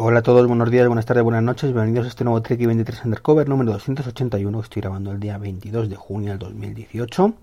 [0.00, 3.04] Hola a todos, buenos días, buenas tardes, buenas noches, bienvenidos a este nuevo Trek 23
[3.04, 7.34] Undercover número 281 que estoy grabando el día 22 de junio del 2018.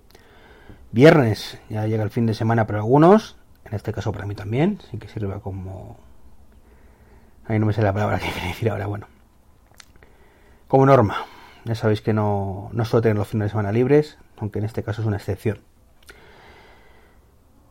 [0.93, 4.79] Viernes, ya llega el fin de semana para algunos, en este caso para mí también,
[4.87, 5.97] así que sirva como...
[7.45, 9.07] Ahí no me sé la palabra que quiero decir ahora, bueno.
[10.69, 11.25] Como norma,
[11.65, 14.81] ya sabéis que no, no suelo tener los fines de semana libres, aunque en este
[14.81, 15.59] caso es una excepción.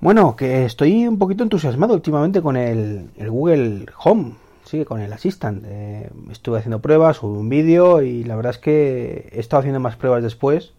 [0.00, 5.64] Bueno, que estoy un poquito entusiasmado últimamente con el Google Home, sí, con el Assistant.
[5.66, 9.80] Eh, estuve haciendo pruebas, subí un vídeo y la verdad es que he estado haciendo
[9.80, 10.72] más pruebas después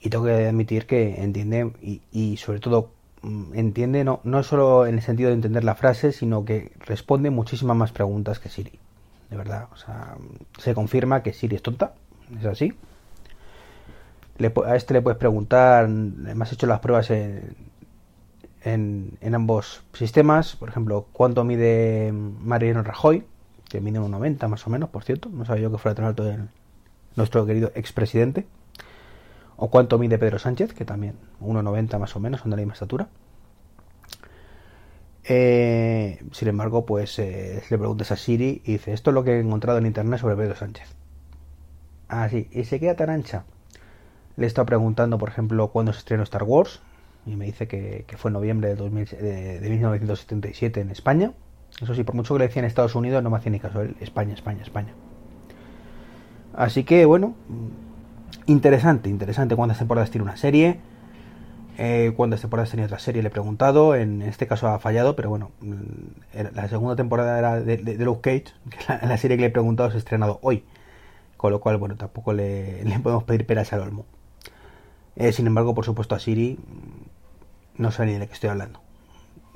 [0.00, 1.72] y tengo que admitir que entiende
[2.12, 2.90] y, sobre todo
[3.22, 7.30] mm, entiende no, no solo en el sentido de entender la frase, sino que responde
[7.30, 8.78] muchísimas más preguntas que Siri.
[9.30, 10.16] De verdad, o sea,
[10.58, 11.94] se confirma que Siri es tonta,
[12.38, 12.72] es así.
[14.38, 17.56] Le, a este le puedes preguntar, me has hecho las pruebas en,
[18.74, 20.56] en, ambos sistemas.
[20.56, 23.24] Por ejemplo, cuánto mide Mariano Rajoy,
[23.68, 25.28] que mide un 90 más o menos, por cierto.
[25.30, 26.48] No sabía yo que fuera tan alto el,
[27.16, 28.46] nuestro querido expresidente.
[29.56, 32.74] O cuánto mide Pedro Sánchez, que también 1,90 más o menos, son de la misma
[32.74, 33.08] estatura.
[35.24, 39.32] Eh, sin embargo, pues eh, le preguntas a Siri y dice, esto es lo que
[39.32, 40.88] he encontrado en internet sobre Pedro Sánchez.
[42.08, 43.44] Ah, sí, y se queda tan ancha.
[44.36, 46.80] Le he estado preguntando, por ejemplo, cuándo se estrenó Star Wars,
[47.28, 51.32] y me dice que, que fue en noviembre de, 2000, de, de, 1977 en España.
[51.80, 53.82] Eso sí, por mucho que le decía en Estados Unidos, no me hacía ni caso.
[54.00, 54.94] España, España, España.
[56.54, 57.34] Así que, bueno,
[58.46, 60.80] interesante, interesante cuántas temporadas tiene una serie.
[61.76, 63.94] Eh, cuántas temporadas tenía otra serie, le he preguntado.
[63.94, 65.52] En este caso ha fallado, pero bueno,
[66.32, 68.54] la segunda temporada era de, de, Luke Cage,
[69.06, 70.64] la, serie que le he preguntado se ha estrenado hoy.
[71.36, 74.06] Con lo cual, bueno, tampoco le, le podemos pedir peras al olmo.
[75.18, 76.58] Eh, sin embargo, por supuesto, a Siri
[77.78, 78.80] no sé ni de qué estoy hablando.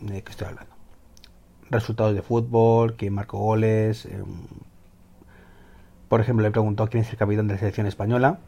[0.00, 0.72] De qué estoy hablando.
[1.70, 4.06] Resultados de fútbol, quién marcó goles.
[4.06, 4.22] Eh,
[6.08, 8.38] por ejemplo, le preguntó quién es el capitán de la selección española.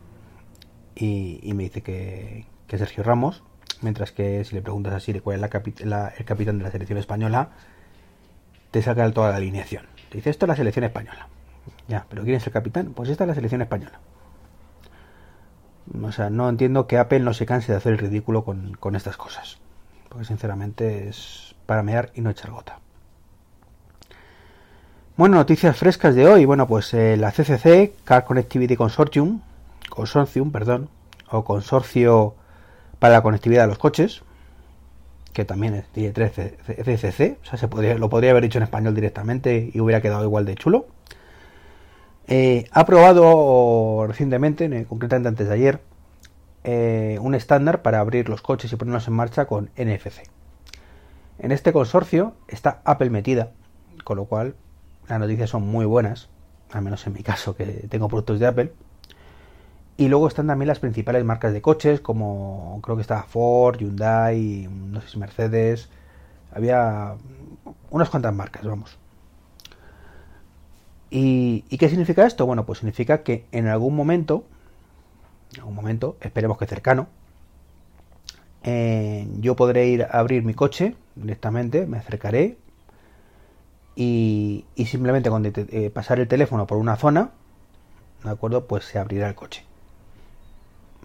[0.94, 3.42] Y, y me dice que, que, Sergio Ramos.
[3.82, 6.64] Mientras que si le preguntas a Siri cuál es la capi la, el capitán de
[6.64, 7.50] la selección española,
[8.70, 9.86] te saca toda la alineación.
[10.10, 11.28] Te dice esto es la selección española.
[11.88, 12.92] Ya, pero ¿quién es el capitán?
[12.94, 13.98] Pues esta es la selección española.
[16.02, 18.96] O sea, no entiendo que Apple no se canse de hacer el ridículo con, con
[18.96, 19.58] estas cosas.
[20.14, 22.78] Porque sinceramente es para mear y no echar gota.
[25.16, 26.44] Bueno, noticias frescas de hoy.
[26.44, 29.40] Bueno, pues eh, la CCC, Car Connectivity Consortium,
[29.90, 30.88] Consortium, perdón,
[31.32, 32.36] o Consorcio
[33.00, 34.22] para la Conectividad de los Coches,
[35.32, 36.32] que también tiene 3
[36.84, 40.22] CCC, o sea, se podría, lo podría haber dicho en español directamente y hubiera quedado
[40.22, 40.86] igual de chulo.
[42.28, 45.80] Eh, ha aprobado recientemente, concretamente antes de ayer,
[46.64, 50.22] eh, un estándar para abrir los coches y ponerlos en marcha con NFC.
[51.38, 53.52] En este consorcio está Apple metida,
[54.04, 54.54] con lo cual
[55.08, 56.30] las noticias son muy buenas,
[56.72, 58.72] al menos en mi caso que tengo productos de Apple.
[59.96, 64.68] Y luego están también las principales marcas de coches, como creo que está Ford, Hyundai,
[64.70, 65.88] no sé si Mercedes.
[66.52, 67.14] Había
[67.90, 68.98] unas cuantas marcas, vamos.
[71.10, 72.44] ¿Y, ¿Y, qué significa esto?
[72.46, 74.44] Bueno, pues significa que en algún momento,
[75.54, 77.08] en algún momento, esperemos que cercano,
[78.62, 82.56] eh, yo podré ir a abrir mi coche directamente, me acercaré
[83.94, 87.30] y, simplemente con eh, pasar el teléfono por una zona,
[88.24, 88.66] ¿de acuerdo?
[88.66, 89.64] Pues se abrirá el coche.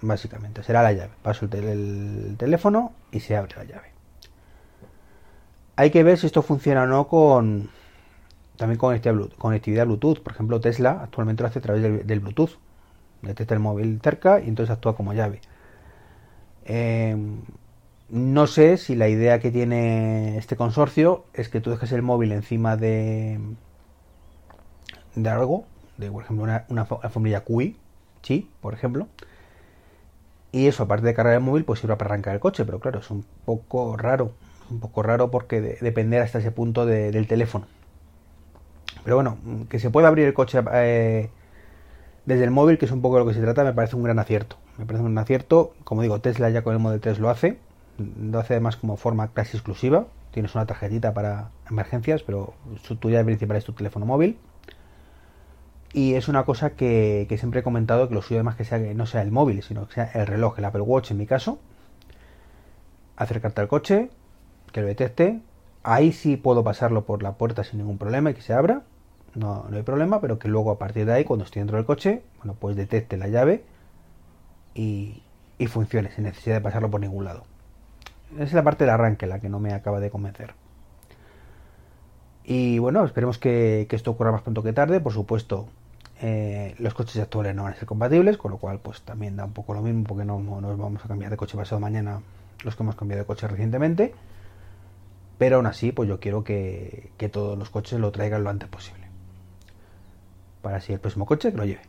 [0.02, 1.12] Básicamente, será la llave.
[1.22, 3.92] Paso el, tel el teléfono y se abre la llave.
[5.76, 7.70] Hay que ver si esto funciona o no con,
[8.56, 10.20] también conectividad Bluetooth.
[10.22, 12.58] Por ejemplo, Tesla actualmente lo hace a través del Bluetooth.
[13.22, 15.42] Detecta el móvil cerca y entonces actúa como llave.
[16.66, 17.16] Eh,
[18.10, 22.32] no sé si la idea que tiene este consorcio es que tú dejes el móvil
[22.32, 23.40] encima de,
[25.16, 25.66] de algo,
[25.98, 27.78] de por ejemplo una, una alfombrilla QI,
[28.22, 29.08] sí, por ejemplo.
[30.52, 33.00] Y eso, aparte de cargar el móvil, pues sirve para arrancar el coche, pero claro,
[33.00, 34.32] es un poco raro.
[34.72, 37.68] Un poco raro porque de, depender hasta ese punto de, del teléfono.
[39.04, 39.38] Pero bueno,
[39.70, 41.30] que se pueda abrir el coche eh,
[42.30, 44.04] desde el móvil, que es un poco de lo que se trata, me parece un
[44.04, 44.58] gran acierto.
[44.78, 45.74] Me parece un gran acierto.
[45.84, 47.58] Como digo, Tesla ya con el Model 3 lo hace.
[47.98, 50.06] Lo hace además como forma casi exclusiva.
[50.32, 52.54] Tienes una tarjetita para emergencias, pero
[52.84, 54.38] su, tu llave principal es tu teléfono móvil.
[55.92, 58.78] Y es una cosa que, que, siempre he comentado que lo suyo además que sea
[58.78, 61.26] que no sea el móvil, sino que sea el reloj, el Apple Watch en mi
[61.26, 61.58] caso.
[63.18, 64.12] Acercarte al coche,
[64.72, 65.42] que lo detecte,
[65.84, 68.84] Ahí sí puedo pasarlo por la puerta sin ningún problema y que se abra.
[69.36, 71.86] No, no hay problema, pero que luego a partir de ahí, cuando estoy dentro del
[71.86, 73.64] coche, bueno, pues detecte la llave
[74.74, 75.22] y,
[75.58, 77.44] y funcione sin necesidad de pasarlo por ningún lado.
[78.38, 80.54] Es la parte del arranque la que no me acaba de convencer.
[82.50, 85.00] Y bueno, esperemos que, esto ocurra más pronto que tarde.
[85.00, 85.68] Por supuesto,
[86.20, 89.46] eh, los coches actuales no van a ser compatibles, con lo cual pues también da
[89.46, 92.22] un poco lo mismo porque no, nos vamos a cambiar de coche pasado mañana
[92.64, 94.16] los que hemos cambiado de coche recientemente.
[95.38, 99.09] Pero aún así, pues yo quiero que, todos los coches lo traigan lo antes posible.
[100.62, 101.82] Para así el próximo coche que lo lleve.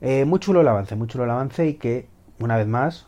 [0.00, 2.08] Eh, muy chulo el avance, muy chulo el avance y que,
[2.38, 3.06] una vez más,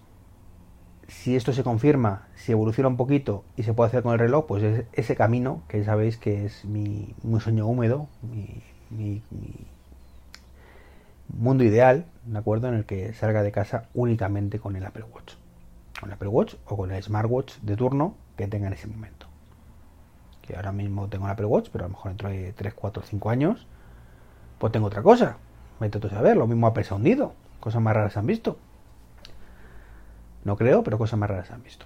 [1.06, 4.46] si esto se confirma, si evoluciona un poquito y se puede hacer con el reloj,
[4.46, 9.22] pues es ese camino, que sabéis que es mi, sueño húmedo, mi, mi,
[11.28, 12.68] mundo ideal, ¿de acuerdo?
[12.68, 15.34] En el que salga de casa únicamente con el Apple Watch.
[16.00, 19.17] Con el Apple Watch o con el Smartwatch de turno que tenga en ese momento.
[20.48, 23.02] Que ahora mismo tengo el Apple Watch, pero a lo mejor dentro de 3, 4,
[23.02, 23.66] 5 años,
[24.58, 25.36] pues tengo otra cosa.
[25.78, 27.34] Vete a saber, lo mismo Apple se ha hundido.
[27.60, 28.56] Cosas más raras han visto.
[30.44, 31.84] No creo, pero cosas más raras han visto.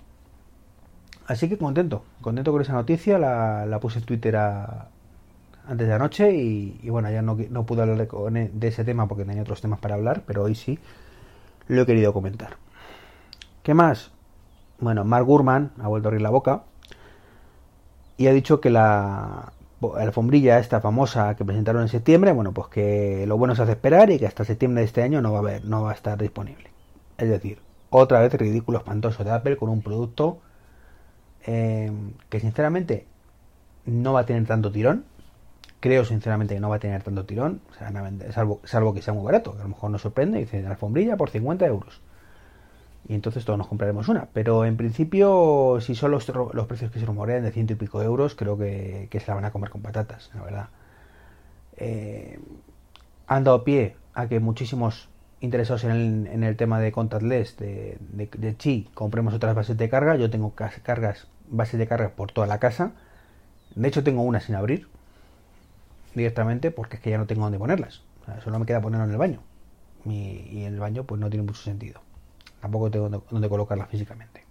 [1.26, 3.18] Así que contento, contento con esa noticia.
[3.18, 8.50] La, puse en Twitter antes de anoche y, bueno, ya no, no pude hablar de,
[8.52, 10.78] de, ese tema porque tenía otros temas para hablar, pero hoy sí
[11.66, 12.58] lo he querido comentar.
[13.64, 14.12] ¿Qué más?
[14.78, 16.62] Bueno, Mark Gurman ha vuelto a abrir la boca
[18.22, 19.52] y ha dicho que la,
[19.96, 24.10] alfombrilla esta famosa que presentaron en septiembre, bueno, pues que lo bueno se hace esperar
[24.10, 26.16] y que hasta septiembre de este año no va a haber, no va a estar
[26.16, 26.70] disponible.
[27.18, 27.58] Es decir,
[27.90, 30.38] otra vez ridículo espantoso de Apple con un producto
[31.46, 31.90] eh,
[32.28, 33.08] que sinceramente
[33.86, 35.04] no va a tener tanto tirón.
[35.80, 37.60] Creo sinceramente que no va a tener tanto tirón,
[38.30, 41.16] salvo, salvo que sea muy barato, que a lo mejor nos sorprende y dice alfombrilla
[41.16, 42.00] por 50 euros
[43.12, 44.28] y entonces todos nos compraremos una.
[44.32, 46.24] Pero en principio, si son los,
[46.66, 49.50] precios que se rumorean de ciento y pico euros, creo que, se la van a
[49.50, 50.68] comer con patatas, la verdad.
[51.76, 52.40] Eh,
[53.26, 55.10] han dado pie a que muchísimos
[55.40, 60.16] interesados en el, tema de contactless de, de, Chi compremos otras bases de carga.
[60.16, 62.92] Yo tengo cargas, bases de carga por toda la casa.
[63.74, 64.88] De hecho, tengo una sin abrir
[66.14, 68.00] directamente porque es que ya no tengo dónde ponerlas.
[68.42, 69.40] solo me queda ponerlo en el baño.
[70.06, 72.00] y en el baño, pues no tiene mucho sentido.
[72.62, 74.44] Tampoco tengo dónde colocarla físicamente.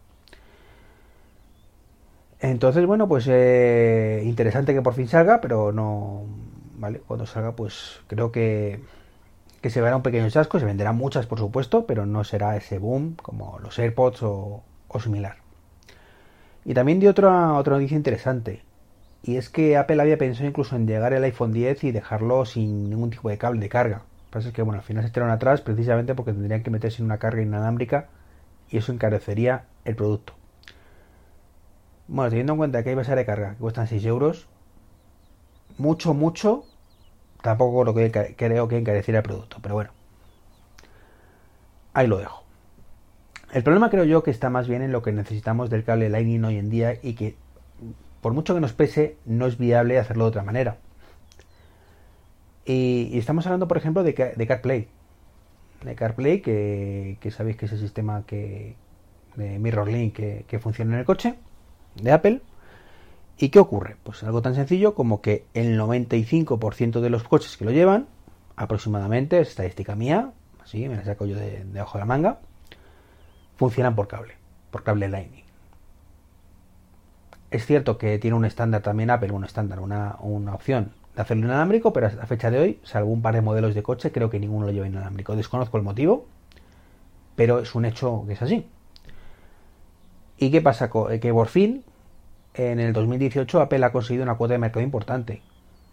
[2.42, 6.24] Entonces, bueno, pues eh, interesante que por fin salga, pero no.
[6.76, 7.00] ¿Vale?
[7.08, 8.82] Cuando salga, pues creo que,
[9.62, 10.60] que se verá un pequeño chasco.
[10.60, 14.64] Se venderán muchas, por supuesto, pero no será ese boom como los AirPods o,
[15.00, 15.38] similar.
[16.66, 18.62] Y también di otra, otra noticia interesante.
[19.24, 22.90] Y es que Apple había pensado incluso en llegar el iPhone 10 y dejarlo sin
[22.90, 25.62] ningún tipo de cable de carga pasa es que bueno, al final se echaron atrás
[25.62, 28.08] precisamente porque tendrían que meterse en una carga inalámbrica
[28.70, 30.34] y eso encarecería el producto.
[32.08, 34.48] Bueno, teniendo en cuenta que hay bases de carga que cuestan 6 euros,
[35.78, 36.66] mucho, mucho,
[37.42, 39.92] tampoco lo que creo que encareciera el producto, pero bueno,
[41.94, 42.44] ahí lo dejo.
[43.54, 46.44] El problema creo yo que está más bien en lo que necesitamos del cable Lightning
[46.46, 47.36] hoy en día y que
[48.22, 50.78] por mucho que nos pese, no es viable hacerlo de otra manera.
[52.72, 54.88] Y, estamos hablando, por ejemplo, de, CarPlay.
[55.84, 58.76] De CarPlay, que, sabéis que es el sistema que,
[59.36, 61.36] de MirrorLink que, que funciona en el coche
[61.96, 62.42] de Apple.
[63.38, 63.98] ¿Y qué ocurre?
[64.04, 68.08] Pues algo tan sencillo como que el 95% de los coches que lo llevan,
[68.56, 70.32] aproximadamente, es estadística mía,
[70.64, 72.40] así me la saco yo de, de ojo de la manga,
[73.58, 74.36] funcionan por cable,
[74.70, 75.44] por cable Lightning.
[77.50, 81.46] Es cierto que tiene un estándar también Apple, un estándar, una, una opción de hacerlo
[81.46, 84.40] inalámbrico, pero a fecha de hoy, salvo un par de modelos de coche, creo que
[84.40, 85.36] ninguno lo lleva inalámbrico.
[85.36, 86.26] Desconozco el motivo,
[87.36, 88.66] pero es un hecho que es así.
[90.38, 90.90] ¿Y qué pasa?
[91.10, 91.84] Eh, que por fin,
[92.54, 95.42] en el 2018, Apple ha conseguido una cuota de mercado importante.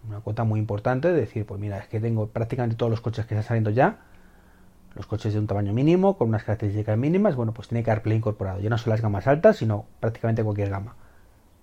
[0.09, 3.27] Una cuota muy importante de decir, pues mira, es que tengo prácticamente todos los coches
[3.27, 3.99] que están saliendo ya,
[4.95, 8.61] los coches de un tamaño mínimo, con unas características mínimas, bueno, pues tiene CarPlay incorporado.
[8.61, 10.95] Ya no son las gamas altas, sino prácticamente cualquier gama.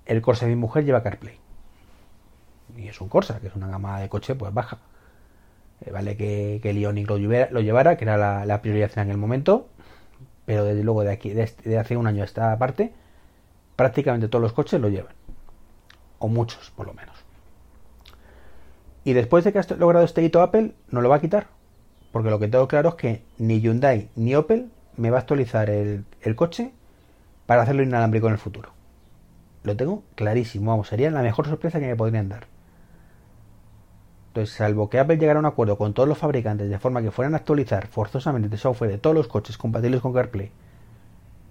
[0.06, 1.45] El Corsa de mi mujer lleva CarPlay
[2.78, 4.80] y es un Corsa, que es una gama de coche pues baja.
[5.82, 9.68] Eh, vale que, que el Ioniq lo, llevara, que era la, prioridad en aquel momento,
[10.46, 12.94] pero desde luego de aquí, este, de, hace un año a esta parte,
[13.76, 15.14] prácticamente todos los coches lo llevan.
[16.20, 17.16] O muchos, por lo menos.
[19.04, 21.48] Y después de que ha logrado este hito Apple, no lo va a quitar.
[22.12, 25.70] Porque lo que tengo claro es que ni Hyundai ni Opel me va a actualizar
[25.70, 26.72] el, el coche
[27.46, 28.72] para hacerlo inalámbrico en el futuro.
[29.64, 32.48] Lo tengo clarísimo, vamos, sería la mejor sorpresa que me podrían dar.
[34.36, 37.10] Entonces, salvo que Apple llegara a un acuerdo con todos los fabricantes de forma que
[37.10, 40.52] fueran a actualizar forzosamente el software de todos los coches compatibles con CarPlay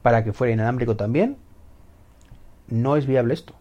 [0.02, 1.38] para que fuera inalámbrico también,
[2.68, 3.54] no es viable esto.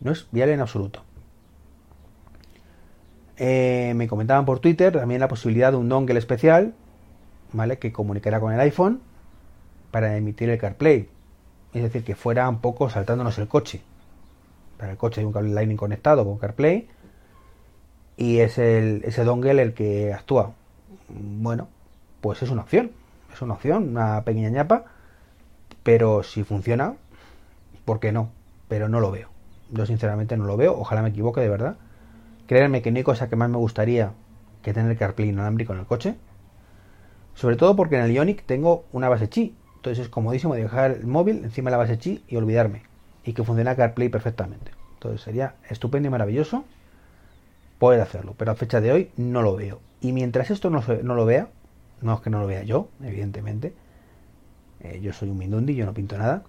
[0.00, 1.02] No es viable en absoluto.
[3.36, 6.72] Eh, me comentaban por Twitter también la posibilidad de un dongle especial,
[7.52, 7.78] ¿vale?
[7.78, 9.02] Que comunicara con el iPhone
[9.90, 11.10] para emitir el CarPlay.
[11.74, 13.82] Es decir, que fuera un poco saltándonos el coche
[14.78, 16.88] Para el coche hay un cable Lightning conectado con CarPlay
[18.22, 20.52] y es el, ese dongle el que actúa.
[21.08, 21.66] Bueno,
[22.20, 22.92] pues es una opción.
[23.32, 24.84] Es una opción, una pequeña ñapa.
[25.82, 26.94] Pero si funciona,
[27.84, 28.30] ¿por qué no?
[28.68, 29.28] Pero no lo veo.
[29.72, 30.78] Yo sinceramente no lo veo.
[30.78, 31.78] Ojalá me equivoque de verdad.
[32.46, 34.12] Créanme que no hay cosa que más me gustaría
[34.62, 36.14] que tener CarPlay inalámbrico en el coche.
[37.34, 39.56] Sobre todo porque en el Ionic tengo una base chi.
[39.74, 42.84] Entonces es comodísimo dejar el móvil encima de la base chi y olvidarme.
[43.24, 44.70] Y que funcione CarPlay perfectamente.
[44.94, 46.64] Entonces sería estupendo y maravilloso
[47.82, 48.36] poder hacerlo.
[48.38, 49.80] Pero a fecha de hoy no lo veo.
[50.00, 51.48] Y mientras esto no, no lo vea,
[52.00, 53.74] no es que no lo vea yo, evidentemente.
[54.78, 56.44] Eh, yo soy un Mindundi, yo no pinto nada.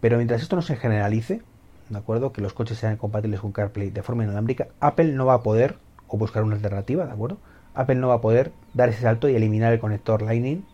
[0.00, 1.42] Pero mientras esto no se generalice,
[1.88, 2.32] ¿de acuerdo?
[2.32, 5.78] Que los coches sean compatibles con CarPlay de forma inalámbrica, Apple no va a poder,
[6.06, 7.38] o buscar una alternativa, ¿de acuerdo?
[7.74, 10.64] Apple no va a poder dar ese salto y eliminar el conector Lightning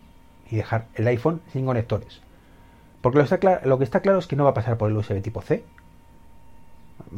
[0.51, 2.21] y dejar el iPhone sin conectores.
[3.01, 4.97] Porque lo, está lo que está claro es que no va a pasar por el
[4.97, 5.63] USB tipo C.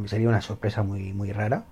[0.06, 1.66] Sería una sorpresa muy, muy rara.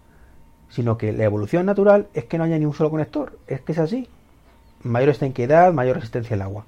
[0.69, 3.37] Sino que la evolución natural es que no haya ni un solo conector.
[3.47, 4.07] Es que es así.
[4.83, 6.65] Mayor estanqueidad, mayor resistencia al agua.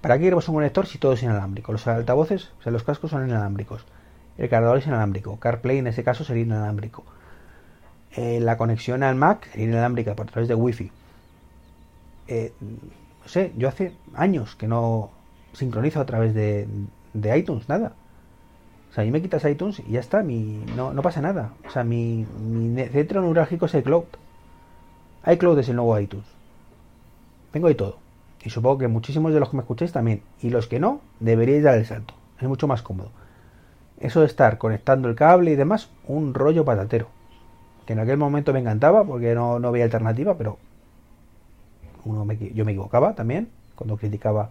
[0.00, 1.72] ¿Para qué queremos un conector si todo es inalámbrico?
[1.72, 3.84] Los altavoces, o sea, los cascos son inalámbricos.
[4.38, 5.38] El cargador es inalámbrico.
[5.38, 7.04] CarPlay en ese caso sería inalámbrico.
[8.12, 10.90] Eh, la conexión al Mac sería inalámbrica por través de Wi-Fi.
[12.28, 15.10] Eh, no sé, yo hace años que no
[15.52, 16.66] sincronizo a través de,
[17.36, 17.92] iTunes, nada.
[18.90, 21.52] O sea, ahí me quitas iTunes y ya está, mi, no, no pasa nada.
[21.66, 24.04] O sea, mi, mi centro neurálgico es iCloud.
[25.26, 26.26] iCloud es el nuevo iTunes.
[27.52, 27.98] Tengo ahí todo.
[28.42, 30.22] Y supongo que muchísimos de los que me escucháis también.
[30.42, 32.14] Y los que no, deberíais dar el salto.
[32.40, 33.10] Es mucho más cómodo.
[34.00, 37.08] Eso de estar conectando el cable y demás, un rollo patatero.
[37.86, 40.58] Que en aquel momento me encantaba porque no, no había alternativa, pero
[42.04, 44.50] uno yo me equivocaba también cuando criticaba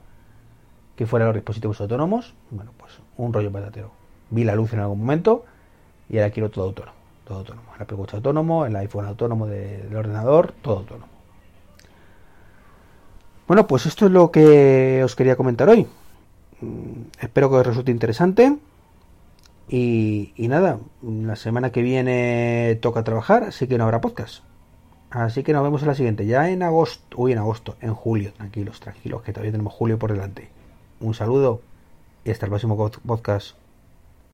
[0.96, 2.36] que fueran los dispositivos autónomos.
[2.51, 3.98] Bueno, pues un rollo patatero.
[4.29, 5.45] Vi la luz en algún momento
[6.09, 6.98] y ahora quiero todo autónomo.
[7.25, 7.69] Todo autónomo.
[7.75, 11.07] El Apple autónomo, el iPhone autónomo del ordenador, todo autónomo.
[13.48, 15.88] Bueno, pues esto es lo que os quería comentar hoy.
[16.62, 18.57] Mm, espero que os resulte interesante.
[19.67, 24.43] Y, y, nada, la semana que viene toca trabajar, así que no habrá podcast.
[25.12, 28.31] Así que nos vemos en la siguiente, ya en agosto, uy, en agosto, en julio,
[28.33, 30.50] tranquilos, tranquilos, que todavía tenemos julio por delante.
[31.00, 31.62] Un saludo
[32.24, 33.58] y hasta el próximo podcast.